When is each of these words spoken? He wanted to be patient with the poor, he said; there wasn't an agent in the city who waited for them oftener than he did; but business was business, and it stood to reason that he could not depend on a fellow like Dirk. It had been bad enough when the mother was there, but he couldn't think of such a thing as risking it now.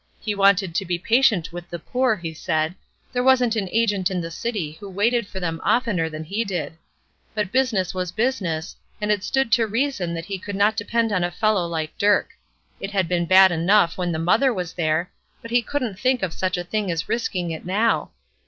He 0.19 0.33
wanted 0.33 0.73
to 0.73 0.83
be 0.83 0.97
patient 0.97 1.53
with 1.53 1.69
the 1.69 1.77
poor, 1.77 2.15
he 2.15 2.33
said; 2.33 2.73
there 3.13 3.21
wasn't 3.21 3.55
an 3.55 3.69
agent 3.71 4.09
in 4.09 4.19
the 4.19 4.31
city 4.31 4.71
who 4.79 4.89
waited 4.89 5.27
for 5.27 5.39
them 5.39 5.61
oftener 5.63 6.09
than 6.09 6.23
he 6.23 6.43
did; 6.43 6.75
but 7.35 7.51
business 7.51 7.93
was 7.93 8.11
business, 8.11 8.75
and 8.99 9.11
it 9.11 9.23
stood 9.23 9.51
to 9.51 9.67
reason 9.67 10.15
that 10.15 10.25
he 10.25 10.39
could 10.39 10.55
not 10.55 10.75
depend 10.75 11.11
on 11.11 11.23
a 11.23 11.29
fellow 11.29 11.67
like 11.67 11.95
Dirk. 11.99 12.29
It 12.79 12.89
had 12.89 13.07
been 13.07 13.27
bad 13.27 13.51
enough 13.51 13.95
when 13.95 14.11
the 14.11 14.17
mother 14.17 14.51
was 14.51 14.73
there, 14.73 15.11
but 15.39 15.51
he 15.51 15.61
couldn't 15.61 15.99
think 15.99 16.23
of 16.23 16.33
such 16.33 16.57
a 16.57 16.63
thing 16.63 16.89
as 16.89 17.07
risking 17.07 17.51
it 17.51 17.63
now. 17.63 18.09